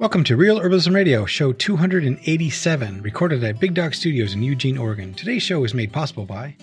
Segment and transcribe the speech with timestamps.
[0.00, 5.12] Welcome to Real Herbalism Radio, show 287, recorded at Big Dog Studios in Eugene, Oregon.
[5.12, 6.56] Today's show is made possible by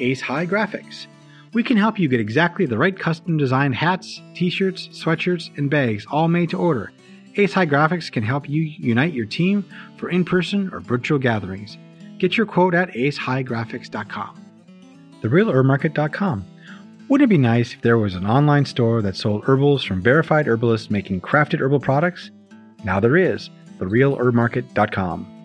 [0.00, 1.06] Ace High Graphics.
[1.52, 5.70] We can help you get exactly the right custom designed hats, t shirts, sweatshirts, and
[5.70, 6.90] bags, all made to order.
[7.36, 9.64] Ace High Graphics can help you unite your team
[9.96, 11.78] for in person or virtual gatherings.
[12.18, 14.44] Get your quote at acehighgraphics.com.
[15.22, 16.44] TheRealHerbMarket.com.
[17.08, 20.48] Wouldn't it be nice if there was an online store that sold herbals from verified
[20.48, 22.32] herbalists making crafted herbal products?
[22.84, 25.36] Now there is, therealherbmarket.com.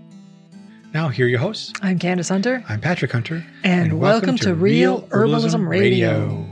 [0.93, 1.73] Now, here are your hosts.
[1.81, 2.63] I'm Candace Hunter.
[2.69, 3.45] I'm Patrick Hunter.
[3.65, 6.47] And, welcome, to, Real Herbalism, Radio.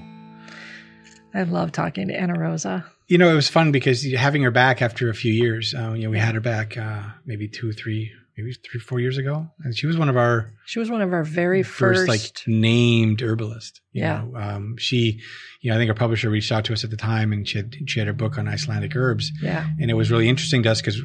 [1.34, 2.86] I love talking to Anna Rosa.
[3.08, 6.04] You know, it was fun because having her back after a few years, uh, you
[6.04, 9.48] know, we had her back uh, maybe two, or three, maybe three, four years ago,
[9.64, 13.22] and she was one of our She was one of our very first, like named
[13.22, 13.82] herbalist.
[13.92, 14.24] you Yeah.
[14.24, 14.36] know.
[14.38, 15.20] um, she,
[15.62, 17.58] you know, I think her publisher reached out to us at the time, and she
[17.60, 20.72] had she had her book on Icelandic herbs, yeah, and it was really interesting to
[20.72, 21.00] us because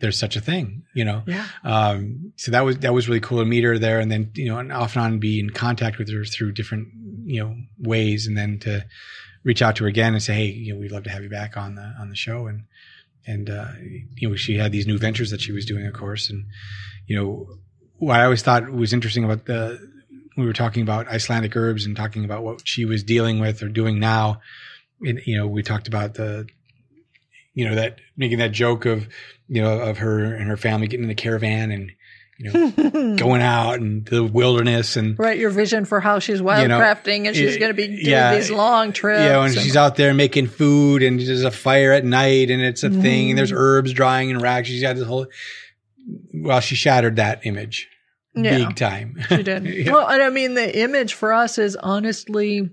[0.00, 1.22] there's such a thing, you know.
[1.26, 4.30] yeah, Um, so that was that was really cool to meet her there, and then
[4.34, 6.88] you know, and off and on be in contact with her through different
[7.24, 8.84] you know ways, and then to
[9.44, 11.28] reach out to her again and say, hey, you know, we'd love to have you
[11.28, 12.62] back on the on the show, and
[13.26, 13.68] and uh,
[14.16, 16.46] you know, she had these new ventures that she was doing, of course, and
[17.06, 17.48] you know,
[17.98, 19.92] what I always thought was interesting about the
[20.36, 23.68] we were talking about Icelandic herbs and talking about what she was dealing with or
[23.68, 24.40] doing now.
[25.02, 26.46] And, you know, we talked about the,
[27.54, 29.08] you know, that making that joke of,
[29.48, 31.92] you know, of her and her family getting in the caravan and,
[32.38, 35.38] you know, going out and the wilderness and, right.
[35.38, 38.00] Your vision for how she's wildcrafting You know, and she's eh, going to be doing
[38.00, 39.22] yeah, these long trips.
[39.22, 42.50] you know, and and- she's out there making food and there's a fire at night
[42.50, 44.68] and it's a thing and there's herbs drying in racks.
[44.68, 45.26] She's got this whole,
[46.34, 47.88] well, she shattered that image
[48.34, 48.56] Yeah.
[48.66, 49.18] big time.
[49.28, 49.64] She did.
[49.66, 49.92] Yeah.
[49.92, 52.70] Well, and I mean, the image for us is honestly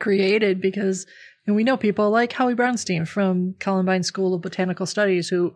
[0.00, 1.06] created because,
[1.46, 5.52] and we know people like Howie Brounstein from Columbine School of Botanical Studies who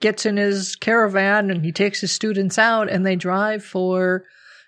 [0.00, 4.24] gets in his caravan and he takes his students out and they drive for,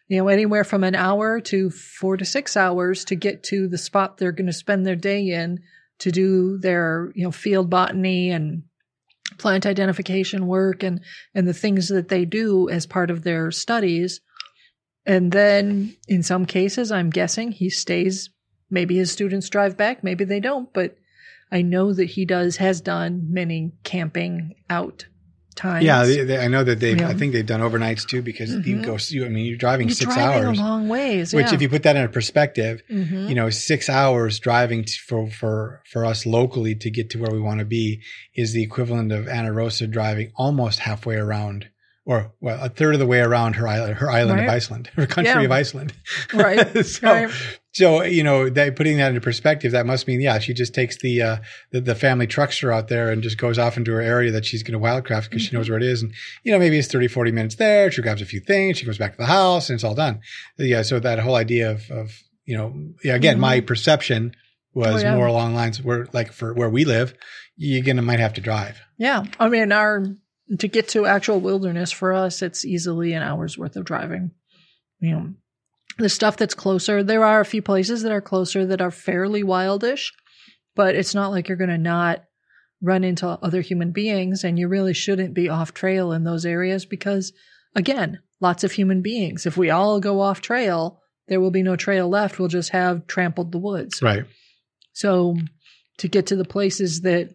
[0.09, 3.79] you know, anywhere from an hour to four to six hours to get to the
[3.79, 5.61] spot they're going to spend their day in
[5.99, 8.63] to do their, you know, field botany and
[9.39, 11.01] plant identification work and
[11.35, 14.21] and the things that they do as part of their studies.
[15.07, 18.31] And then in some cases, I'm guessing he stays.
[18.71, 20.97] Maybe his students drive back, maybe they don't, but
[21.51, 25.05] I know that he does, has done many camping out
[25.55, 25.85] times.
[25.85, 26.99] Yeah, they, they, I know that they've.
[26.99, 27.09] Yeah.
[27.09, 28.85] I think they've done overnights too because you Mhm.
[28.85, 28.97] go.
[29.09, 31.35] You, I mean, you're driving You're six driving hours, a long ways.
[31.35, 31.55] which yeah.
[31.55, 33.29] if you put that in a perspective, Mhm.
[33.29, 37.33] you know, six hours driving t- for for for us locally to get to where
[37.33, 38.01] we want to be
[38.35, 41.67] is the equivalent of Anna Rosa driving almost halfway around,
[42.05, 45.07] or well, a third of the way around her island, her island of Iceland, her
[45.07, 45.43] country Yeah.
[45.43, 45.93] of Iceland.
[46.35, 47.31] Right, so, right.
[47.73, 50.99] so you know, that putting that into perspective, that must mean, yeah, she just takes
[50.99, 51.37] the uh,
[51.71, 54.63] the, the family truckster out there and just goes off into her area that she's
[54.65, 55.73] going to wildcraft because she knows Mm-hmm.
[55.75, 57.91] where it is, and you know, maybe it's 30, 40 minutes there.
[57.93, 60.21] She grabs a few things, she goes back to the house, and it's all done.
[60.59, 62.11] Yeah, so that whole idea of of
[62.45, 62.75] you know,
[63.05, 64.35] yeah, again, my perception
[64.75, 64.97] was Mm-hmm.
[65.07, 65.17] Oh, yeah.
[65.17, 67.15] more along lines where like for where we live,
[67.57, 68.81] you're gonna might have to drive.
[68.99, 69.25] yeah.
[69.39, 70.05] I mean, our
[70.59, 74.33] to get to actual wilderness for us, it's easily an hour's worth of driving.
[75.01, 75.35] You know,
[75.99, 79.43] the stuff that's closer, there are a few places that are closer that are fairly
[79.43, 80.13] wildish,
[80.75, 82.25] but it's not like you're going to not
[82.81, 86.85] run into other human beings, and you really shouldn't be off trail in those areas
[86.85, 87.33] because,
[87.77, 89.47] again, lots of human beings.
[89.47, 92.39] If we all go off trail, there will be no trail left.
[92.39, 94.03] We'll just have trampled the woods.
[94.03, 94.25] Right.
[94.93, 95.37] So
[95.99, 97.35] to get to the places that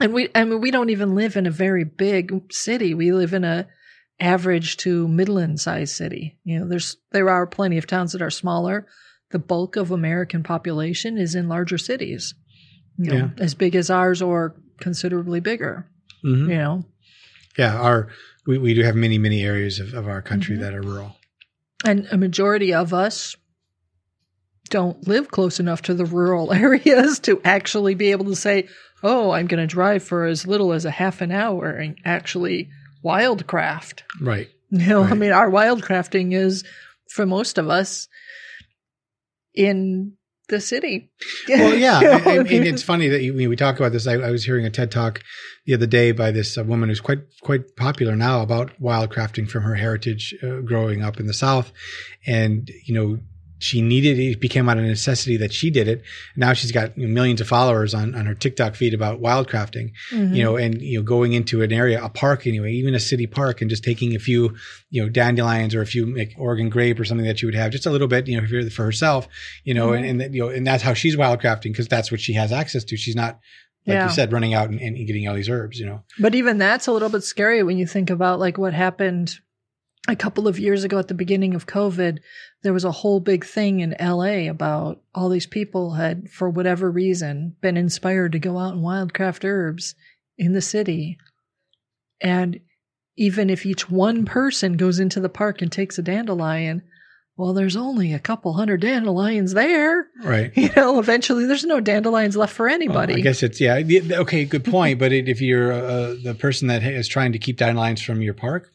[0.00, 2.94] and we I mean we don't even live in a very big city.
[2.94, 3.66] We live in a
[4.20, 6.38] average to middling sized city.
[6.44, 8.86] You know, there's there are plenty of towns that are smaller.
[9.30, 12.34] The bulk of American population is in larger cities.
[12.98, 15.88] You know, as big as ours or considerably bigger.
[16.24, 16.48] Mhm.
[16.50, 16.84] You know.
[17.58, 17.74] Yeah.
[17.76, 18.08] Our
[18.46, 20.60] we, we do have many many areas of, of our country Mhm.
[20.60, 21.16] that are rural.
[21.84, 23.36] And a majority of us
[24.70, 28.68] don't live close enough to the rural areas to actually be able to say,
[29.02, 32.68] oh, I'm going to drive for as little as a half an hour and actually
[33.04, 34.02] wildcraft.
[34.20, 34.48] Right.
[34.74, 36.64] You know, I mean, our wildcrafting is
[37.10, 38.08] for most of us
[39.54, 40.14] in
[40.48, 41.10] the city.
[41.48, 42.66] Well, yeah, You know and, what I and mean?
[42.66, 44.06] it's funny that you, we talk about this.
[44.06, 45.20] I, I was hearing a TED talk
[45.66, 49.64] the other day by this uh, woman who's quite quite popular now about wildcrafting from
[49.64, 51.70] her heritage uh, growing up in the South,
[52.26, 53.18] and you know
[53.62, 56.02] she needed it became out of necessity that she did it.
[56.36, 59.92] Now she's got you know, millions of followers on on her TikTok feed about wildcrafting,
[60.12, 60.36] Mhm.
[60.36, 63.26] you know, and you know going into an area, a park anyway, even a city
[63.26, 64.56] park, and just taking a few
[64.90, 67.70] you know dandelions or a few like Oregon grape or something that you would have,
[67.72, 69.28] just a little bit, you know, for for herself,
[69.64, 70.08] you know, Mhm.
[70.10, 72.84] and, and you know, and that's how she's wildcrafting because that's what she has access
[72.84, 72.96] to.
[72.96, 73.38] She's not
[73.86, 74.08] like Yeah.
[74.08, 75.78] you said, running out and, and getting all these herbs.
[75.78, 78.72] You know, But even that's a little bit scary when you think about like what
[78.74, 79.38] happened
[80.08, 82.18] a couple of years ago at the beginning of COVID.
[82.62, 86.90] There was a whole big thing in LA about all these people had, for whatever
[86.90, 89.94] reason, been inspired to go out and wildcraft herbs
[90.36, 91.18] in the city.
[92.20, 92.60] And
[93.16, 96.82] even if each one person goes into the park and takes a dandelion,
[97.36, 100.06] well, there's only a couple hundred dandelions there.
[100.22, 100.52] right?
[100.56, 103.14] You know, eventually there's no dandelions left for anybody.
[103.14, 103.80] Well, I guess it's yeah.
[104.18, 104.98] Okay, good point.
[104.98, 108.34] but it, if you're uh, the person that is trying to keep dandelions from your
[108.34, 108.70] park,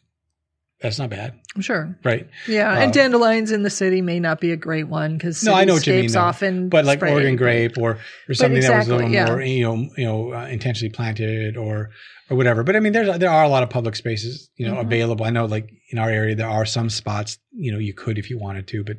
[0.81, 1.97] that's not bad, I'm Sure.
[2.03, 2.27] right?
[2.47, 5.53] Yeah, Uh, and dandelions in the city may not be a great one because No,
[5.53, 6.19] I know what you mean, though.
[6.19, 6.69] often.
[6.69, 7.11] But like spray.
[7.13, 7.97] Oregon grape or
[8.29, 9.25] or something that was a little yeah.
[9.25, 11.89] more you know you know uh, intentionally planted or
[12.29, 12.61] or whatever.
[12.63, 14.81] But I mean, there's there are a lot of public spaces you know Mhm.
[14.85, 15.25] available.
[15.25, 18.29] I know like in our area there are some spots you know you could if
[18.29, 18.97] you wanted to, but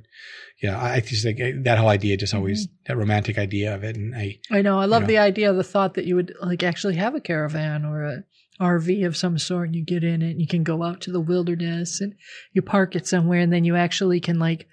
[0.63, 3.95] yeah, I just think uh, that whole idea just always that romantic idea of it,
[3.97, 4.79] and I I know.
[4.81, 5.09] I love know.
[5.09, 8.25] the idea, of the thought that you would like actually have a caravan or a
[8.61, 11.13] RV of some sort, and you get in it, and you can go out to
[11.13, 12.15] the wilderness, and
[12.53, 14.67] you park it somewhere, and then you actually can like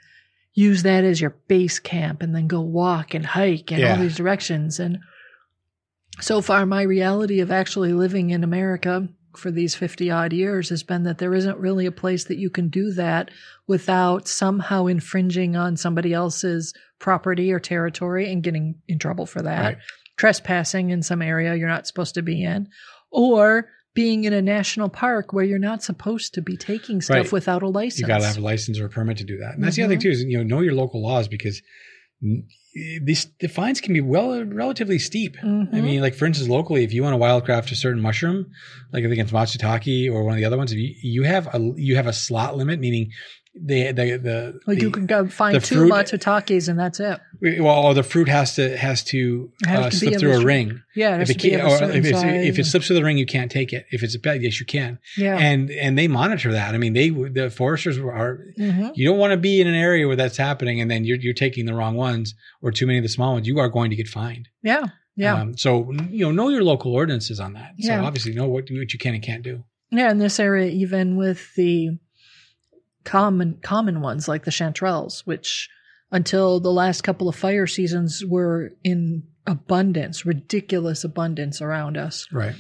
[0.53, 3.91] use that as your base camp, and then go walk and hike in Yeah.
[3.95, 4.79] all these directions.
[4.79, 4.99] And
[6.21, 10.81] so far, my reality of actually living in America for these 50 odd years has
[10.81, 13.29] been that there isn't really a place that you can do that
[13.67, 19.63] without somehow infringing on somebody else's property or territory and getting in trouble for that.
[19.65, 19.77] Right.
[20.15, 22.69] Trespassing in some area you're not supposed to be in,
[23.11, 27.31] or being in a national park where you're not supposed to be taking stuff Right.
[27.31, 28.00] without a license.
[28.01, 29.56] you got to have a license or a permit to do that.
[29.56, 31.62] And that's the other thing too is you know know your local laws because
[33.03, 35.38] these the fines can be well relatively steep.
[35.42, 35.83] I Mhm.
[35.83, 38.47] mean, like for instance, locally, if you want to wildcraft a certain mushroom,
[38.92, 41.47] like I think it's matsutake or one of the other ones, if you, you have
[41.53, 43.12] a you have a slot limit, meaning
[43.57, 47.19] the the the, like the you can go find two fruit- matsutakis and that's it.
[47.62, 50.44] well, or the fruit has to has to, has uh, to slip through a a
[50.46, 50.81] ring.
[50.96, 53.04] Yeah, it If it to be can't, a or if, if it slips through the
[53.04, 53.86] ring, you can't take it.
[53.92, 55.00] If it's a bad, yes, you can.
[55.18, 56.75] yeah, And and they monitor that.
[56.75, 58.92] I mean, they the foresters are Mhm.
[58.96, 61.34] you don't want to be in an area where that's happening and then you're, you're
[61.34, 63.48] taking the wrong ones or too many of the small ones.
[63.48, 64.50] You are going to get fined.
[64.63, 64.84] yeah,
[65.16, 65.36] yeah.
[65.42, 67.72] Um, so, you know, know your local ordinances on that.
[67.80, 69.63] So obviously know what, what you can and can't do.
[69.92, 71.92] Yeah, in this area, even with the
[73.06, 75.69] common common ones like the chanterelles, which
[76.12, 82.28] until the last couple of fire seasons were in abundance, ridiculous abundance around us.
[82.31, 82.56] Right.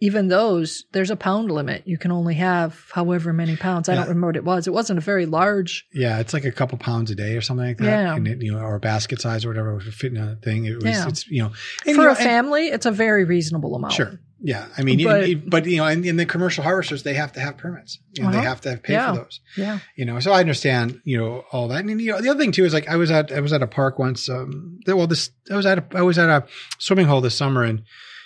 [0.00, 1.84] Even those, there's a pound limit.
[1.86, 3.88] You can only have however many pounds.
[3.88, 4.00] I Yeah.
[4.00, 4.66] don't remember what it was.
[4.66, 5.86] It wasn't a very large.
[5.94, 6.18] Yeah.
[6.18, 7.84] It's like a couple pounds a day or something like that.
[7.84, 8.14] Yeah.
[8.14, 10.66] And it, you know, or a basket size or whatever would fit in a thing.
[10.66, 11.08] It was, Yeah.
[11.08, 11.52] it's, you know,
[11.86, 13.94] and, For you know, a family, it's a very reasonable amount.
[13.94, 14.18] Sure.
[14.46, 14.66] Yeah.
[14.76, 17.40] I mean, But- but, but you know, in, and the commercial harvesters, they have to
[17.40, 17.98] have permits.
[18.12, 18.38] You know, Uh-huh.
[18.40, 19.12] they have to pay Yeah.
[19.12, 19.40] for those.
[19.56, 19.78] Yeah.
[19.96, 22.52] you know so i understand you know all that and you know the other thing
[22.52, 25.30] too is like i was at i was at a park once um well this
[25.50, 26.44] i was at a i was at a
[26.78, 27.82] swimming hole this summer and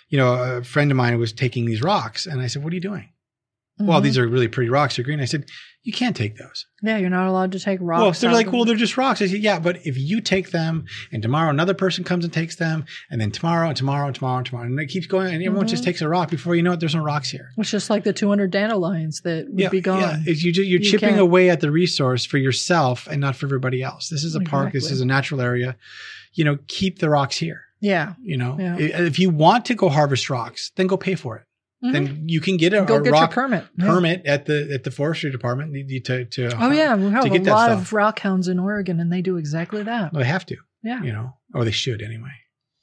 [0.08, 2.76] you know a friend of mine was taking these rocks and i said what are
[2.76, 3.08] you doing
[3.78, 4.04] well Mhm.
[4.04, 5.44] these are really pretty rocks they're green i said
[5.84, 8.00] you can't take those Yeah, you're not allowed to take rocks.
[8.02, 10.84] well they're like well they're just rocks i said yeah but if you take them
[11.12, 14.38] and tomorrow another person comes and takes them and then tomorrow and tomorrow and tomorrow
[14.38, 15.86] and tomorrow and it keeps going and everyone just Mhm.
[15.86, 18.12] takes a rock before you know it there's no rocks here It's just like the
[18.12, 20.00] 200 dandelions that would yeah, be gone.
[20.00, 23.36] Yeah, it's you, you're You chipping can't- away at the resource for yourself and not
[23.36, 24.08] for everybody else.
[24.08, 24.72] This is a park.
[24.72, 25.76] This is a natural area.
[26.34, 27.62] You know, keep the rocks here.
[27.80, 28.14] Yeah.
[28.22, 28.76] You know, Yeah.
[28.78, 31.44] If you want to go harvest rocks, then go pay for it.
[31.84, 31.92] Mhm.
[31.92, 33.64] Then you can get a, Go a get rock your permit.
[33.76, 34.32] Yeah.
[34.32, 35.72] at the at the forestry department
[36.06, 36.50] to to.
[36.58, 39.84] Oh yeah, we have a lot of rock hounds in Oregon, and they do exactly
[39.84, 40.12] that.
[40.12, 40.56] Well, they have to.
[40.82, 41.02] Yeah.
[41.02, 42.32] You know, or they should anyway.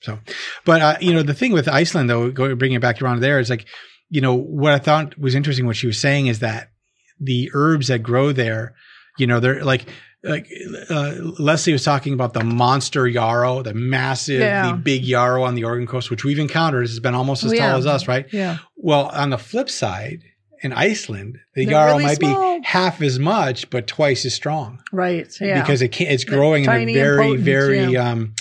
[0.02, 0.20] So,
[0.64, 3.40] but uh, you know, the thing with Iceland though, go bringing it back around there
[3.40, 3.66] is like,
[4.10, 5.66] you know, what I thought was interesting.
[5.66, 6.72] What she was saying is that
[7.20, 8.76] the herbs that grow there,
[9.18, 9.88] you know, they're like.
[10.28, 10.50] Like
[10.90, 14.72] uh, Leslie was talking about the monster yarrow, the massive, Yeah.
[14.72, 16.82] the big yarrow on the Oregon coast, which we've encountered.
[16.82, 18.26] Has been almost as Oh, tall as us, right?
[18.34, 18.58] Yeah.
[18.76, 20.24] Well, on the flip side,
[20.64, 22.58] in Iceland, the They're yarrow really might small.
[22.60, 25.28] be half as much, but twice as strong Right.
[25.40, 25.62] Yeah.
[25.62, 28.10] because it can't, it's growing in a very, potent, very yeah.
[28.12, 28.34] um,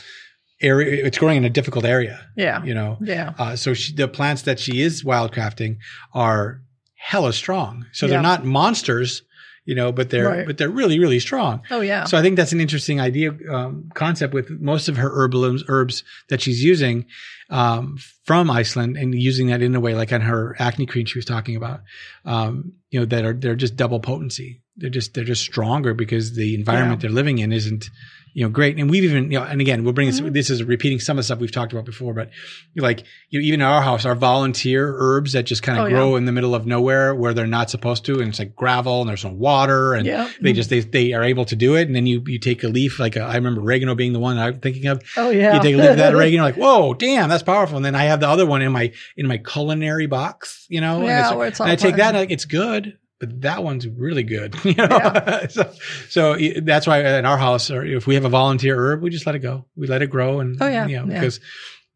[0.63, 1.05] area.
[1.05, 2.65] It's growing in a difficult area, yeah.
[2.65, 2.97] you know.
[3.03, 3.35] Yeah.
[3.39, 5.77] Uh, so she, the plants that she is wildcrafting
[6.15, 6.63] are
[6.97, 7.85] hella strong.
[7.93, 8.11] So Yeah.
[8.13, 9.23] they're not monsters,
[9.65, 10.47] you know, but they're Right.
[10.47, 11.63] but they're really, really strong.
[11.71, 12.05] Oh yeah.
[12.05, 16.05] So I think that's an interesting idea um, concept with most of her herbalisms herbs
[16.29, 17.07] that she's using
[17.51, 21.19] um, from Iceland and using that in a way like on her acne cream she
[21.19, 21.81] was talking about.
[22.25, 24.61] Um, you know that are they're just double potency.
[24.77, 27.09] They're just they're just stronger because the environment Yeah.
[27.09, 27.91] they're living in isn't
[28.37, 30.33] you know great and we've even you know and again we'll bring this Mhm.
[30.33, 32.31] this is repeating some of the stuff we've talked about before but
[32.75, 36.17] like you know, even our house our volunteer herbs that just kind of Oh, grow
[36.17, 39.09] in the middle of nowhere where they're not supposed to and it's like gravel and
[39.09, 40.29] there's no water and Yeah.
[40.41, 42.69] they just they, they are able to do it and then you you take a
[42.69, 45.55] leaf like a, I remember oregano being the one I'm thinking of Oh yeah.
[45.55, 48.03] you take a leaf of that oregano like whoa damn that's powerful and then I
[48.07, 51.37] have the other one in my in my culinary box you know and Yeah, it's-
[51.37, 54.55] where it's and I take that and like, it's good, but that one's really good.
[54.65, 55.47] You know, Yeah.
[55.49, 55.73] so,
[56.09, 59.27] so that's why in our house, or if we have a volunteer herb, we just
[59.27, 59.67] let it go.
[59.77, 61.21] We let it grow, and Oh, yeah, you know, yeah.
[61.21, 61.41] because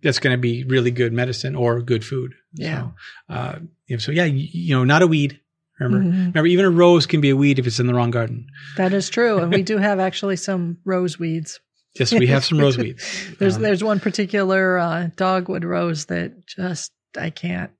[0.02, 2.34] that's going to be really good medicine or good food.
[2.54, 2.90] Yeah.
[3.28, 3.58] So, uh,
[3.98, 5.40] so yeah, you, you know, not a weed.
[5.80, 6.12] Remember, Mhm.
[6.28, 8.46] remember, even a rose can be a weed if it's in the wrong garden.
[8.76, 11.60] That is true, and we do have actually some rose weeds.
[11.98, 13.02] Yes, we have some rose weeds.
[13.38, 17.70] There's Um, there's one particular uh, dogwood rose that just I can't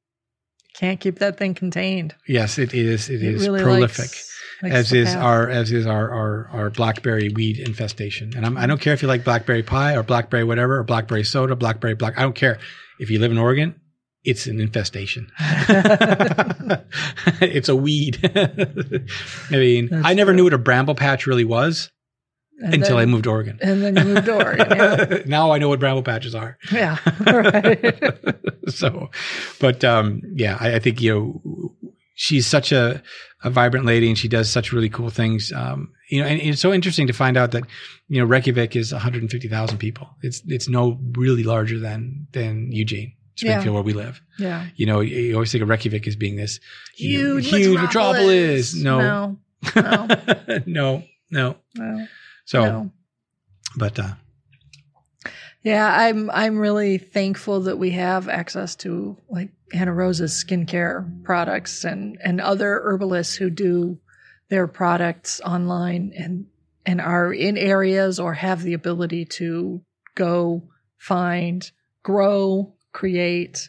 [0.79, 2.15] can't keep that thing contained.
[2.27, 3.09] yes, it is.
[3.11, 3.99] It is really prolific.
[3.99, 4.25] likes-
[4.63, 5.23] likes as is path.
[5.25, 8.33] our as is our, our our blackberry weed infestation.
[8.37, 11.23] And I'm, I don't care if you like blackberry pie or blackberry whatever or blackberry
[11.25, 12.19] soda, blackberry black.
[12.19, 12.59] I don't care
[12.99, 13.81] if you live in Oregon.
[14.25, 15.31] It's an infestation.
[17.41, 18.19] it's a weed.
[18.35, 20.37] I mean, That's I never true.
[20.37, 21.91] knew what a bramble patch really was
[22.61, 23.59] And until then- I moved to Oregon.
[23.63, 24.67] And then you moved to Oregon.
[24.71, 25.19] Yeah.
[25.27, 26.59] now I know what bramble patches are.
[26.73, 26.99] yeah.
[27.27, 27.95] Right.
[28.69, 29.11] so,
[29.61, 31.75] but um, yeah, I, I think you know
[32.15, 33.03] she's such a,
[33.45, 35.53] a vibrant lady, and she does such really cool things.
[35.53, 37.65] Um, you know, and it's so interesting to find out that
[38.09, 40.09] you know Reykjavik is 150,000 people.
[40.23, 43.71] It's it's no really larger than than Eugene, Springfield, Yeah.
[43.73, 44.21] where we live.
[44.39, 44.67] Yeah.
[44.77, 46.61] You know, you always think of Reykjavik as being this
[46.97, 48.75] you know, Huge, huge metropolis.
[48.75, 49.37] No, No.
[49.77, 50.09] No.
[50.67, 51.57] no, no.
[51.75, 52.07] No.
[52.49, 52.91] So, no.
[53.77, 54.15] but uh,
[55.63, 61.85] Yeah, I'm I'm really thankful that we have access to like Anna Rosa's skincare products
[61.85, 63.99] and and other herbalists who do
[64.49, 66.47] their products online and
[66.87, 69.83] and are in areas or have the ability to
[70.15, 70.63] go
[70.97, 71.71] find,
[72.03, 73.69] grow, create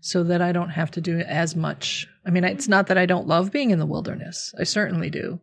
[0.00, 2.08] so that I don't have to do as much.
[2.26, 4.52] I mean, it's not that I don't love being in the wilderness.
[4.58, 5.40] I certainly do.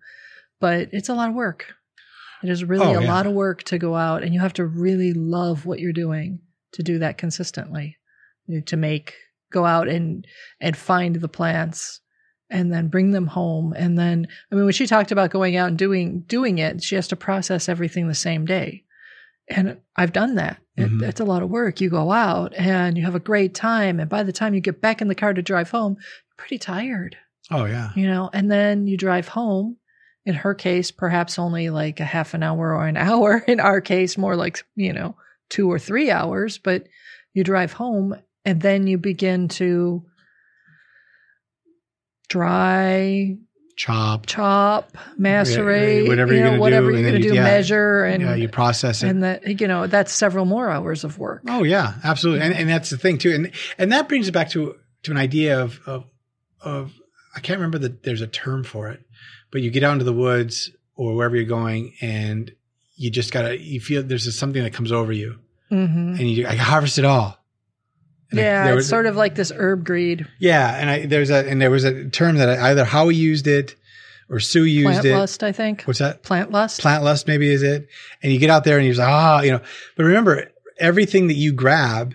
[0.59, 1.75] But it's a lot of work.
[2.43, 3.07] It is really Oh, a yeah.
[3.11, 6.39] lot of work to go out and you have to really love what you're doing
[6.73, 7.97] to do that consistently.
[8.47, 9.13] You know, To make
[9.51, 10.25] go out and
[10.59, 12.01] and find the plants
[12.49, 15.69] and then bring them home and then I mean when she talked about going out
[15.69, 18.83] and doing doing it, she has to process everything the same day.
[19.47, 20.57] And I've done that.
[20.77, 21.03] It, Mhm.
[21.07, 21.79] it's a lot of work.
[21.81, 24.81] You go out and you have a great time and by the time you get
[24.81, 27.15] back in the car to drive home, you're pretty tired
[27.51, 29.77] oh yeah, you know, and then you drive home.
[30.25, 33.43] In her case, perhaps only like a half an hour or an hour.
[33.47, 35.15] In our case, more like, you know,
[35.49, 36.87] two or three hours, but
[37.33, 38.15] you drive home
[38.45, 40.03] and then you begin to
[42.29, 43.35] dry,
[43.75, 47.35] chop, chop, macerate, whatever you you're know, gonna whatever do, you're going to you- do,
[47.35, 47.43] yeah.
[47.43, 49.09] measure and, yeah, you process it.
[49.09, 51.43] and that, you know, that's several more hours of work.
[51.47, 54.49] Oh yeah, absolutely, and and that's the thing too, and and that brings it back
[54.51, 56.05] to to an idea of of
[56.61, 56.93] of
[57.35, 59.01] I can't remember that there's a term for it,
[59.51, 62.51] but you get out into the woods or wherever you're going, and
[62.95, 65.75] you just gotta you feel there's just something that comes over you, hmm
[66.17, 67.37] and you I harvest it all.
[68.31, 71.47] And I- Yeah, it's sort of like this herb greed, yeah, and I there's a
[71.49, 73.75] and there was a term that I, either Howie used it
[74.29, 75.13] or Sue used plant it.
[75.13, 75.83] lust, I think.
[75.83, 76.23] What's that?
[76.23, 76.79] Plant lust.
[76.81, 77.87] plant lust maybe is it
[78.21, 79.59] and you get out there and you're like ah you know
[79.97, 80.49] but remember
[80.79, 82.13] everything that you grab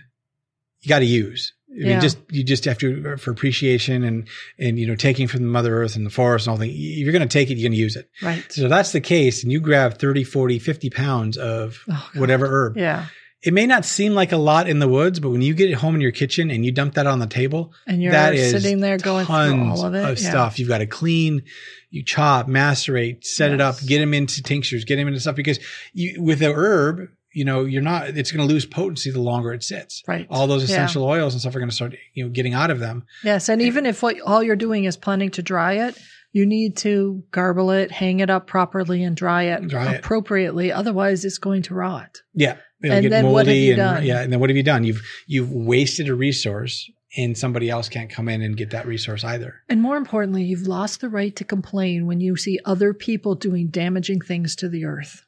[0.81, 1.53] you got to use
[1.87, 1.93] Yeah.
[1.95, 4.27] mean, just you just have to uh, for appreciation and
[4.59, 6.67] and you know taking from the mother earth and the forest and all that.
[6.69, 8.11] If you're going to take it, you're going to use it.
[8.23, 8.45] Right.
[8.51, 12.77] So that's the case, and you grab 30, 40, 50 pounds of Oh, whatever herb.
[12.77, 13.07] Yeah.
[13.41, 15.75] It may not seem like a lot in the woods, but when you get it
[15.75, 18.51] home in your kitchen and you dump that on the table, And you're that is
[18.51, 20.21] sitting there going through tons all of it.
[20.21, 20.31] yeah.
[20.31, 20.59] stuff.
[20.59, 21.43] You've got to clean,
[21.91, 25.61] you chop, macerate, set it up, get them into tinctures, get them into stuff because
[25.93, 28.09] you with the herb, you know, you're not.
[28.17, 30.03] It's going to lose potency the longer it sits.
[30.07, 30.27] Right.
[30.31, 30.77] All those Yeah.
[30.77, 33.05] essential oils and stuff are going to start, you know, getting out of them.
[33.25, 35.99] Yes, and even if what all you're doing is planning to dry it,
[36.33, 39.99] you need to garble it, hang it up properly, and dry it Dry it.
[40.01, 40.71] appropriately.
[40.73, 42.19] Otherwise, it's going to rot.
[42.35, 44.05] Yeah, it'll And get then moldy what have you and done?
[44.05, 44.85] yeah, and then what have you done?
[44.85, 49.25] You've you've wasted a resource, and somebody else can't come in and get that resource
[49.25, 49.55] either.
[49.71, 53.69] And more importantly, you've lost the right to complain when you see other people doing
[53.69, 55.25] damaging things to the earth.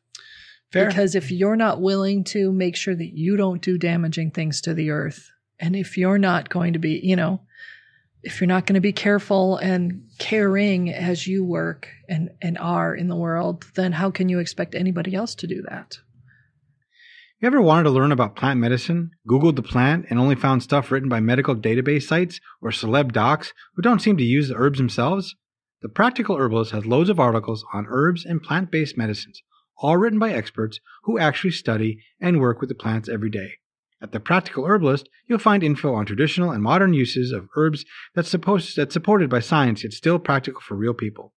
[0.72, 0.86] Fair.
[0.86, 4.74] Because if you're not willing to make sure that you don't do damaging things to
[4.74, 7.40] the earth, and if you're not going to be, you know,
[8.22, 12.94] if you're not going to be careful and caring as you work and, and are
[12.94, 15.98] in the world, then how can you expect anybody else to do that?
[17.40, 20.90] You ever wanted to learn about plant medicine, Googled the plant, and only found stuff
[20.90, 24.78] written by medical database sites or celeb docs who don't seem to use the herbs
[24.78, 25.34] themselves?
[25.80, 29.42] The Practical Herbalist has loads of articles on herbs and plant based medicines,
[29.80, 33.54] all written by experts who actually study and work with the plants every day.
[34.02, 37.84] At The Practical Herbalist, you'll find info on traditional and modern uses of herbs
[38.14, 41.34] that's, supposed, that's supported by science yet still practical for real people.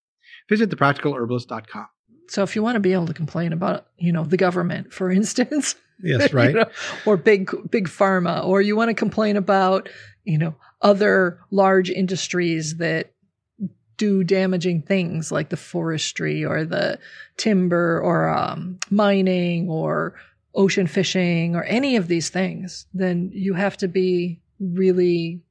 [0.49, 1.87] Visit thepracticalherbalist.com.
[2.29, 5.11] So if you want to be able to complain about, you know, the government, for
[5.11, 6.53] instance, Yes, you right.
[6.53, 6.65] know,
[7.05, 9.89] or big big pharma, or you want to complain about,
[10.23, 13.12] you know, other large industries that
[13.97, 16.99] do damaging things like the forestry or the
[17.37, 20.15] timber or um, mining or
[20.55, 25.41] ocean fishing or any of these things, then you have to be really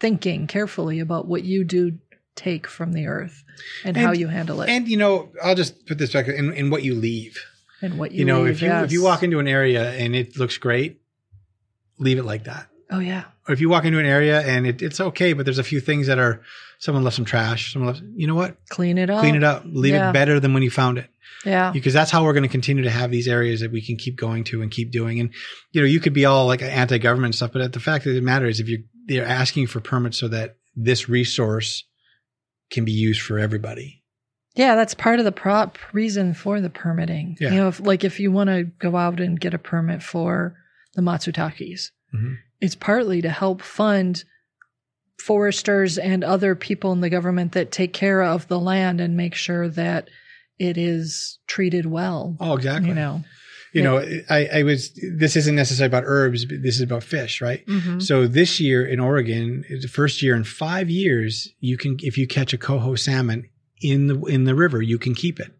[0.00, 1.98] thinking carefully about what you do
[2.34, 3.44] take from the earth
[3.84, 6.70] and, how you handle it And you know, I'll just put this back in, in
[6.70, 7.38] what you leave.
[7.82, 10.16] and what you, You, know, leave, if you if you walk into an area and
[10.16, 11.00] it looks great,
[11.98, 12.68] leave it like that.
[12.92, 15.58] Oh yeah Or if you walk into an area and it, it's okay, but there's
[15.58, 16.40] a few things that are
[16.78, 17.72] someone left some trash.
[17.72, 18.04] Someone left.
[18.14, 18.56] You know what?
[18.68, 19.62] clean it up Clean it up.
[19.66, 20.10] Leave yeah.
[20.10, 21.08] it better than when you found it.
[21.44, 23.96] yeah because that's how we're going to continue to have these areas that we can
[23.96, 25.18] keep going to and keep doing.
[25.20, 25.30] And
[25.72, 28.60] you know, you could be all like anti-government stuff, but the fact that it matters
[28.60, 31.84] if you they're asking for permits so that this resource
[32.70, 34.02] can be used for everybody.
[34.54, 37.36] Yeah, that's part of the prop reason for the permitting.
[37.40, 37.50] Yeah.
[37.50, 40.54] You know, if, like if you want to go out and get a permit for
[40.94, 42.36] the Matsutakis, Mhm.
[42.62, 44.24] It's partly to help fund
[45.18, 49.34] foresters and other people in the government that take care of the land and make
[49.34, 50.08] sure that
[50.58, 52.36] it is treated well.
[52.40, 52.88] Oh, exactly.
[52.88, 53.24] You know,
[53.72, 54.92] you know, I, I was.
[55.16, 57.64] This isn't necessarily about herbs, but this is about fish, right?
[57.66, 58.02] Mhm.
[58.02, 62.26] So this year in Oregon, the first year in five years, you can if you
[62.26, 63.48] catch a coho salmon
[63.82, 65.52] in the in the river, you can keep it.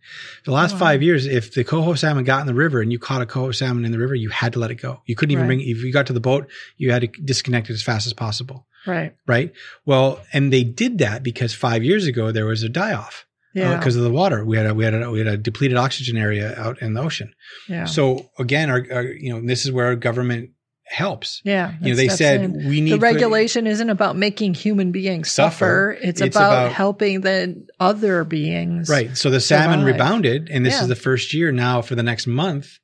[0.45, 0.79] The last Wow.
[0.79, 3.53] five years, if the coho salmon got in the river and you caught a coho
[3.53, 5.03] salmon in the river, you had to let it go.
[5.07, 5.59] You couldn't even Right.
[5.59, 5.61] bring.
[5.61, 8.67] If you got to the boat, you had to disconnect it as fast as possible.
[8.87, 9.15] right?
[9.29, 9.53] Right.
[9.87, 13.61] Well, and they did that because five years ago there was a die off uh,
[13.61, 14.45] Yeah, because of the water.
[14.45, 17.01] We had a we had a we had a depleted oxygen area out in the
[17.01, 17.33] ocean.
[17.69, 20.51] yeah, So again, our, our you know this is where our government
[20.85, 21.41] helps.
[21.45, 21.75] yeah.
[21.81, 22.69] You know, they said in.
[22.69, 25.97] we need the regulation isn't about making human beings suffer.
[25.97, 25.99] Suffer.
[26.03, 28.89] It's, It's about, about- helping the other beings.
[28.89, 29.17] Right.
[29.17, 29.95] So the salmon survive.
[29.95, 30.83] rebounded, and this Yeah.
[30.83, 32.79] is the first year now for the next month.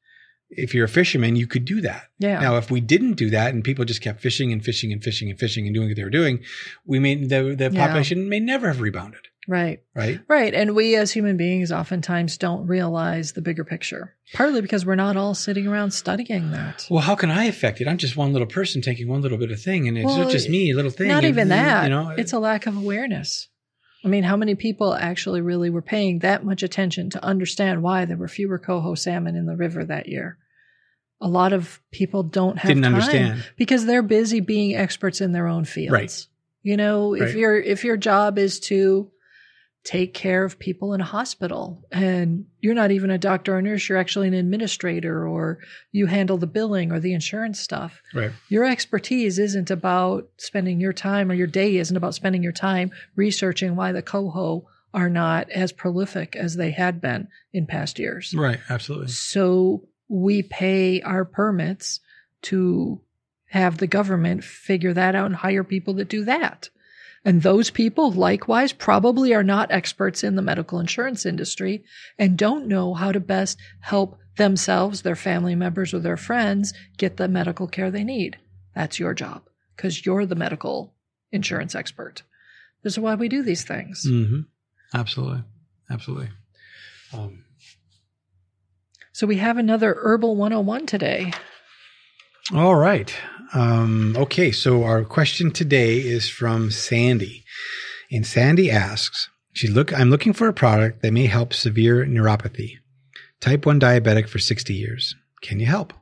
[0.50, 2.04] If you're a fisherman, you could do that.
[2.18, 2.40] Yeah.
[2.40, 5.28] Now, if we didn't do that and people just kept fishing and fishing and fishing
[5.28, 6.40] and fishing and doing what they were doing,
[6.86, 7.84] we may the the Yeah.
[7.86, 9.20] population may never have rebounded.
[9.48, 9.80] Right.
[9.94, 10.20] Right.
[10.28, 10.54] Right.
[10.54, 15.16] And we as human beings oftentimes don't realize the bigger picture, partly because we're not
[15.16, 16.86] all sitting around studying that.
[16.88, 17.88] Well, how can I affect it?
[17.88, 20.30] I'm just one little person taking one little bit of thing, and it's Well, not
[20.30, 21.08] just me, a little thing.
[21.08, 21.84] Not and, even that.
[21.84, 23.48] You know, it's a uh, lack of awareness.
[24.04, 28.04] I mean, how many people actually really were paying that much attention to understand why
[28.04, 30.38] there were fewer coho salmon in the river that year?
[31.20, 33.44] A lot of people don't have didn't time understand.
[33.56, 35.92] because they're busy being experts in their own fields.
[35.92, 36.26] Right.
[36.62, 37.36] You know, if Right.
[37.36, 39.10] your if your job is to
[39.88, 43.88] take care of people in a hospital and you're not even a doctor or nurse,
[43.88, 45.60] you're actually an administrator or
[45.92, 48.02] you handle the billing or the insurance stuff.
[48.12, 48.30] Right.
[48.50, 52.90] Your expertise isn't about spending your time or your day isn't about spending your time
[53.16, 58.34] researching why the coho are not as prolific as they had been in past years.
[58.36, 58.60] Right.
[58.68, 59.08] Absolutely.
[59.08, 62.00] So we pay our permits
[62.42, 63.00] to
[63.46, 66.68] have the government figure that out and hire people that do that.
[67.24, 71.84] And those people, likewise, probably are not experts in the medical insurance industry
[72.18, 77.16] and don't know how to best help themselves, their family members, or their friends get
[77.16, 78.38] the medical care they need.
[78.74, 79.42] That's your job
[79.76, 80.94] because you're the medical
[81.32, 82.22] insurance expert.
[82.82, 84.04] This is why we do these things.
[84.06, 84.40] hmm
[84.94, 85.42] Absolutely.
[85.90, 86.28] Absolutely.
[87.12, 87.44] Um,
[89.12, 91.32] So we have another Herbal 101 today.
[92.54, 93.12] All right.
[93.54, 94.52] Um, okay.
[94.52, 97.44] So our question today is from Sandy,
[98.10, 99.92] and Sandy asks, "She look.
[99.92, 102.78] I'm looking for a product that may help severe neuropathy.
[103.40, 105.14] Type one diabetic for 60 years.
[105.42, 105.92] Can you help?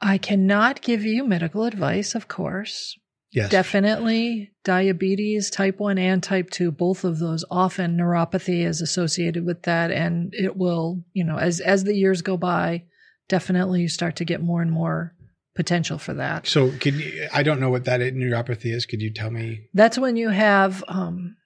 [0.00, 2.96] I cannot give you medical advice, of course.
[3.32, 3.50] Yes.
[3.50, 9.62] Definitely diabetes, type 1 and type 2, both of those often neuropathy is associated with
[9.64, 12.84] that and it will, you know, as as the years go by,
[13.28, 15.12] definitely you start to get more and more
[15.56, 16.46] potential for that.
[16.46, 18.86] So, could you, I don't know what that neuropathy is.
[18.86, 19.62] Could you tell me?
[19.74, 21.36] That's when you have um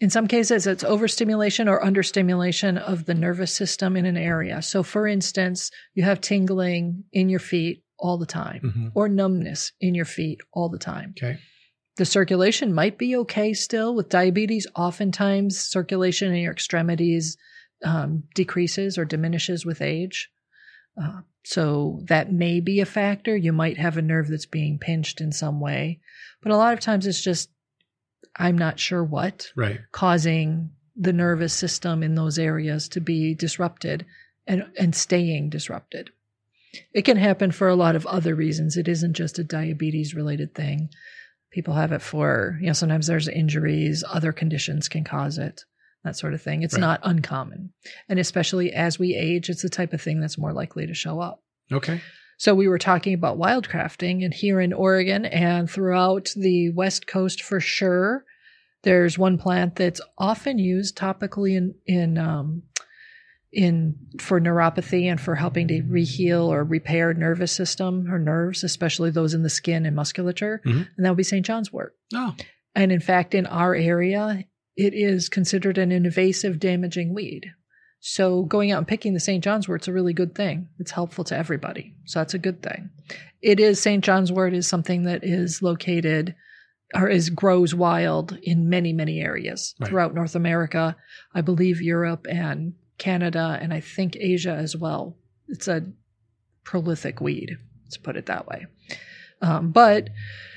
[0.00, 4.60] in some cases it's overstimulation or understimulation of the nervous system in an area.
[4.62, 8.90] So for instance, you have tingling in your feet all the time Mhm.
[8.96, 11.14] or numbness in your feet all the time.
[11.16, 11.38] Okay.
[11.98, 14.66] The circulation might be okay still with diabetes.
[14.74, 17.36] Oftentimes, circulation in your extremities
[17.84, 20.30] um, decreases or diminishes with age.
[21.00, 23.36] Uh, so that may be a factor.
[23.36, 26.00] You might have a nerve that's being pinched in some way,
[26.42, 27.50] but a lot of times it's just,
[28.36, 29.80] I'm not sure what, Right.
[29.90, 34.06] causing the nervous system in those areas to be disrupted
[34.46, 36.10] and, and staying disrupted.
[36.94, 38.76] It can happen for a lot of other reasons.
[38.76, 40.90] It isn't just a diabetes related thing.
[41.50, 45.64] People have it for, you know, sometimes there's injuries, other conditions can cause it,
[46.04, 46.62] that sort of thing.
[46.62, 46.80] It's Right.
[46.80, 47.72] not uncommon.
[48.08, 51.20] And especially as we age, it's the type of thing that's more likely to show
[51.20, 51.42] up.
[51.70, 52.00] Okay.
[52.38, 57.40] So we were talking about wildcrafting, and here in Oregon and throughout the West Coast
[57.42, 58.24] for sure,
[58.82, 62.64] there's one plant that's often used topically in in um,
[63.52, 69.10] in for neuropathy and for helping to reheal or repair nervous system or nerves, especially
[69.10, 70.88] those in the skin and musculature, Mhm.
[70.96, 71.44] and that would be St.
[71.44, 71.94] John's wort.
[72.14, 72.34] Oh,
[72.74, 74.44] And in fact, in our area,
[74.82, 77.52] it is considered an invasive, damaging weed.
[78.00, 79.44] So going out and picking the St.
[79.44, 80.68] John's wort's a really good thing.
[80.80, 81.94] It's helpful to everybody.
[82.04, 82.90] So that's a good thing.
[83.40, 84.02] It is St.
[84.02, 86.34] John's wort is something that is located
[86.94, 89.88] or is grows wild in many, many areas Right.
[89.88, 90.96] throughout North America,
[91.32, 95.16] I believe Europe and Canada, and I think Asia as well.
[95.48, 95.84] It's a
[96.64, 98.66] prolific weed, let's put it that way.
[99.40, 100.08] Um, but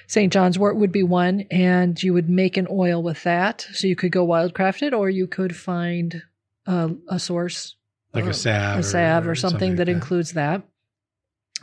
[0.08, 0.32] St.
[0.32, 3.68] John's wort would be one, and you would make an oil with that.
[3.74, 6.22] So you could go wildcrafted, or you could find
[6.66, 7.76] a, a source,
[8.14, 10.64] like or a salve, a salve, or, something, like that, includes that.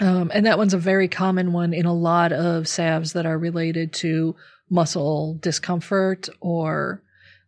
[0.00, 3.38] Um, and that one's a very common one in a lot of salves that are
[3.38, 4.34] related to
[4.70, 7.02] muscle discomfort or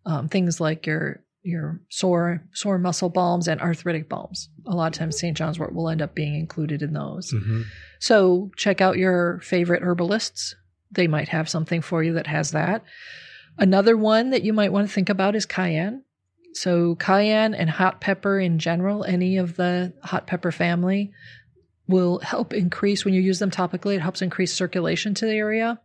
[0.05, 4.49] um, things like your your sore sore muscle balms and arthritic balms.
[4.67, 5.37] A lot of times, St.
[5.37, 7.33] John's wort will end up being included in those.
[7.33, 7.65] Mhm.
[7.99, 10.55] So check out your favorite herbalists.
[10.95, 12.85] They might have something for you that has that.
[13.59, 16.03] Another one that you might want to think about is cayenne.
[16.55, 21.13] So cayenne and hot pepper in general, any of the hot pepper family
[21.87, 25.81] will help increase when you use them topically, it helps increase circulation to the area.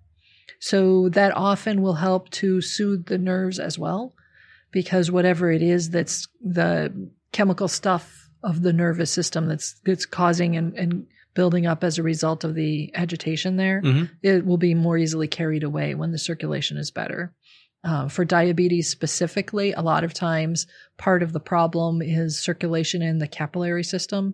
[0.59, 4.13] So that often will help to soothe the nerves as well
[4.71, 10.55] because whatever it is that's the chemical stuff of the nervous system that's that's causing
[10.55, 11.07] and, and
[11.39, 14.09] building up as a result of the agitation there, Mhm.
[14.21, 17.33] it will be more easily carried away when the circulation is better.
[17.81, 23.19] Uh, for diabetes specifically, a lot of times part of the problem is circulation in
[23.19, 24.33] the capillary system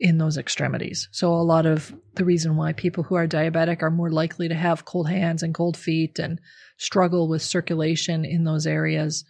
[0.00, 1.06] in those extremities.
[1.12, 4.54] So a lot of the reason why people who are diabetic are more likely to
[4.54, 6.40] have cold hands and cold feet and
[6.78, 9.24] struggle with circulation in those areas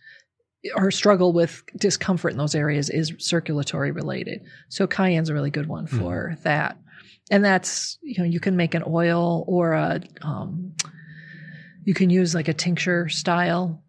[0.76, 4.40] or struggle with discomfort in those areas is circulatory related.
[4.68, 6.76] So cayenne's a really good one for that.
[7.30, 10.74] And that's, you know, you can make an oil or a, um,
[11.84, 13.82] you can use like a tincture style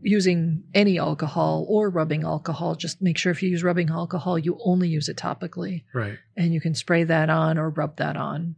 [0.00, 2.74] using any alcohol or rubbing alcohol.
[2.74, 6.18] Just make sure if you use rubbing alcohol, you only use it topically Right.
[6.36, 8.56] and you can spray that on or rub that on.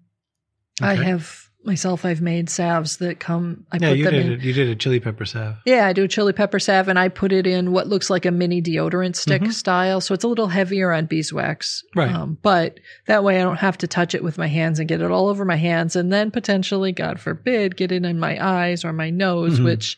[0.80, 4.26] I have myself, I've made salves that come, I Yeah, put you them did.
[4.26, 4.32] in.
[4.40, 5.56] A, you did a chili pepper salve.
[5.64, 8.26] Yeah, I do a chili pepper salve and I put it in what looks like
[8.26, 9.52] a mini deodorant stick Mhm.
[9.52, 10.00] style.
[10.00, 11.82] So it's a little heavier on beeswax.
[11.94, 12.12] Right.
[12.12, 15.00] Um, but that way I don't have to touch it with my hands and get
[15.00, 18.84] it all over my hands and then potentially, God forbid, get it in my eyes
[18.84, 19.64] or my nose, Mhm.
[19.64, 19.96] which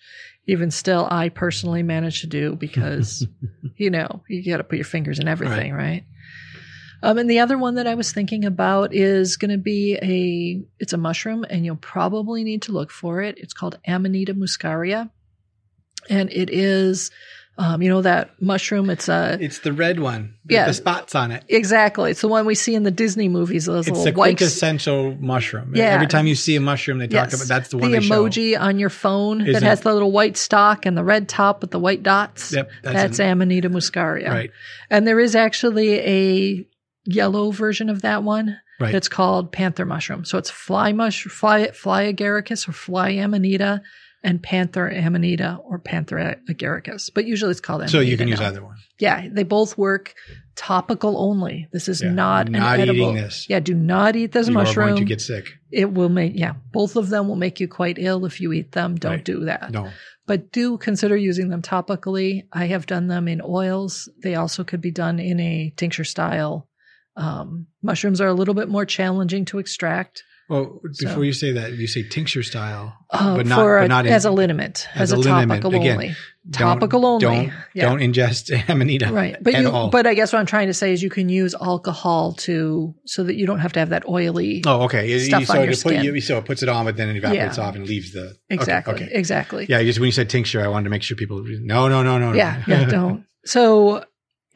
[0.49, 3.27] even still I personally manage to do because,
[3.77, 6.05] you know, you got to put your fingers in everything, right?
[7.07, 10.61] Um, and the other one that I was thinking about is going to be a,
[10.83, 13.39] it's a mushroom and you'll probably need to look for it.
[13.39, 15.11] It's called Amanita muscaria.
[16.11, 17.11] And it is,
[17.59, 18.91] um, you know, that mushroom.
[18.91, 20.35] It's a, It's the red one.
[20.45, 20.67] with Yeah.
[20.67, 21.45] The spots on it.
[21.49, 22.11] exactly.
[22.11, 25.73] It's the one we see in the Disney movies, those It's the quintessential mushroom.
[25.77, 25.87] Yeah.
[25.87, 27.35] Every time you see a mushroom, they talk Yes.
[27.35, 28.25] about that's the one the they show.
[28.29, 31.61] emoji on your phone that Isn't- has the little white stalk and the red top
[31.63, 32.53] with the white dots.
[32.53, 34.29] Yep, that's, That's, an- Amanita muscaria.
[34.29, 34.51] right.
[34.91, 36.67] And there is actually a
[37.07, 38.93] yellow version of that one Right.
[38.93, 40.25] that's called panther mushroom.
[40.27, 43.81] So it's fly mush, fly, fly agaricus or fly amanita
[44.23, 47.11] and panther amanita or panther agaricus.
[47.15, 47.93] But usually it's called amanita.
[47.93, 48.49] So you can use now.
[48.49, 48.77] either one.
[48.99, 50.15] Yeah, they both work
[50.57, 51.69] topical only.
[51.73, 52.99] This is Yeah, not, not an edible.
[52.99, 53.47] eating this.
[53.49, 54.87] Yeah, do not eat this you mushroom.
[54.87, 55.55] are going to get sick.
[55.71, 58.73] it will make, yeah, both of them will make you quite ill if you eat
[58.73, 58.97] them.
[58.97, 59.25] Don't Right.
[59.25, 59.91] do that No.
[60.27, 62.45] but do consider using them topically.
[62.53, 64.09] I have done them in oils.
[64.23, 66.69] They also could be done in a tincture style.
[67.17, 71.53] Um, mushrooms are a little bit more challenging to extract Well, before So- you say
[71.53, 74.87] that, you say tincture style, uh, but not, but a- not in, as a liniment,
[74.95, 75.63] as as, a a, liniment.
[75.63, 76.17] topical Again, only.
[76.49, 77.21] don't- Topical only.
[77.21, 77.89] Don't yeah.
[77.89, 79.11] don't ingest amanita.
[79.13, 79.69] right, but you.
[79.69, 79.91] all.
[79.91, 83.25] But I guess what I'm trying to say is you can use alcohol to so
[83.25, 84.63] that you don't have to have that oily.
[84.65, 85.19] Oh, okay.
[85.19, 86.05] Stuff so on your put, skin.
[86.05, 87.65] you, so it puts it on, but then it evaporates Yeah.
[87.65, 88.95] off and leaves the okay, exactly.
[88.95, 89.09] Okay.
[89.11, 89.67] Exactly.
[89.69, 91.43] Yeah, just when you said tincture, I wanted to make sure people.
[91.45, 92.31] No, no, no, no.
[92.31, 92.37] no.
[92.37, 93.25] yeah, yeah, don't.
[93.45, 94.05] So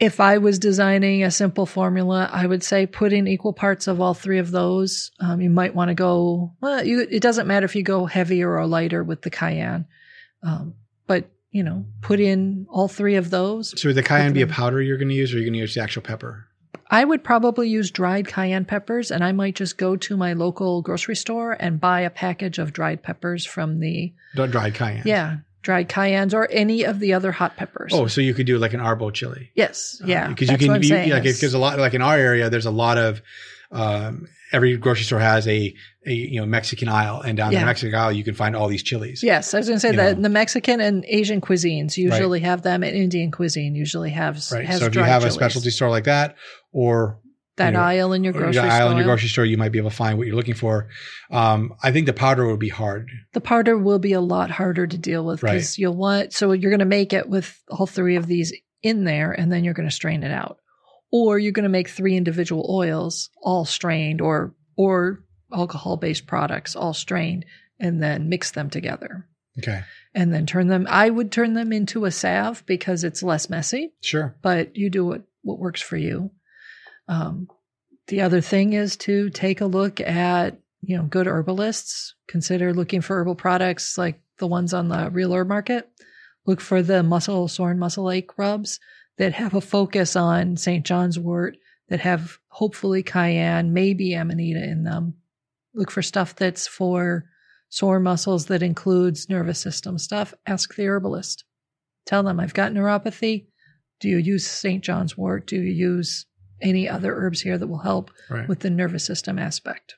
[0.01, 4.01] if I was designing a simple formula, I would say put in equal parts of
[4.01, 5.11] all three of those.
[5.19, 8.57] Um, you might want to go, well, you, it doesn't matter if you go heavier
[8.57, 9.85] or lighter with the cayenne.
[10.41, 10.73] Um,
[11.05, 13.79] but you know, put in all three of those.
[13.79, 15.53] So would the cayenne be a powder you're going to use, or are you going
[15.53, 16.47] to use the actual pepper?
[16.89, 20.81] I would probably use dried cayenne peppers, and I might just go to my local
[20.81, 25.03] grocery store and buy a package of dried peppers from the, Dri- Dried cayenne.
[25.05, 27.91] yeah, dried cayennes or any of the other hot peppers.
[27.93, 29.51] Oh, so you could do like an arbol chili.
[29.55, 30.01] yes.
[30.03, 30.27] Yeah.
[30.27, 32.97] because you can you, like because a lot like in our area there's a lot
[32.97, 33.21] of
[33.71, 35.73] um, every grocery store has a
[36.05, 37.59] a you know Mexican aisle and down Yeah.
[37.61, 39.21] the Mexican aisle you can find all these chilies.
[39.23, 40.23] Yes, I was going to say that know.
[40.23, 44.65] the Mexican and Asian cuisines usually have them, and Indian cuisine usually has Right.
[44.65, 46.35] has So if you have a specialty store like that
[46.73, 47.19] or
[47.61, 49.57] that you know, aisle in your grocery the aisle store, in your grocery store, you
[49.57, 50.89] might be able to find what you're looking for.
[51.29, 53.09] Um, I think the powder would be hard.
[53.33, 56.33] the powder will be a lot harder to deal with because you'll want.
[56.33, 59.63] So you're going to make it with all three of these in there, and then
[59.63, 60.57] you're going to strain it out,
[61.11, 66.75] or you're going to make three individual oils all strained, or or alcohol based products
[66.75, 67.45] all strained,
[67.79, 69.27] and then mix them together.
[69.59, 69.81] Okay.
[70.15, 70.87] And then turn them.
[70.89, 73.93] I would turn them into a salve because it's less messy.
[74.01, 74.35] Sure.
[74.41, 76.31] but you do what, what works for you.
[77.11, 77.49] Um,
[78.07, 82.15] the other thing is to take a look at, you know, good herbalists.
[82.27, 85.89] Consider looking for herbal products like the ones on the real herb market.
[86.45, 88.79] Look for the muscle sore and muscle ache rubs
[89.17, 90.85] that have a focus on St.
[90.85, 91.57] John's wort,
[91.89, 95.13] that have hopefully cayenne, maybe amanita in them.
[95.75, 97.25] Look for stuff that's for
[97.67, 100.33] sore muscles that includes nervous system stuff.
[100.47, 101.43] Ask the herbalist.
[102.05, 103.47] Tell them I've got neuropathy.
[103.99, 104.81] Do you use St.
[104.81, 105.47] John's wort?
[105.47, 106.25] Do you use
[106.61, 108.47] any other herbs here that will help Right.
[108.47, 109.95] with the nervous system aspect?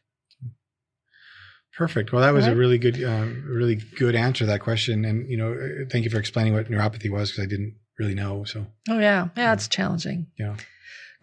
[1.78, 2.12] Perfect.
[2.14, 5.06] Well, that was a really good, uh, really good answer to that question.
[5.06, 8.14] And you know, uh, thank you for explaining what neuropathy was because I didn't really
[8.14, 8.44] know.
[8.44, 10.28] So, Oh yeah, yeah, it's challenging.
[10.38, 10.56] Yeah.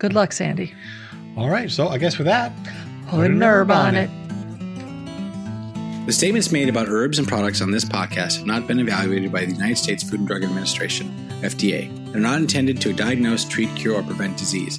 [0.00, 0.74] Good luck, Sandy.
[1.37, 1.70] all right.
[1.70, 2.53] So I guess with that,
[3.09, 4.11] Put an herb on it.
[6.07, 9.44] The statements made about herbs and products on this podcast have not been evaluated by
[9.44, 11.09] the United States Food and Drug Administration,
[11.42, 14.79] FDA, and are not intended to diagnose, treat, cure, or prevent disease.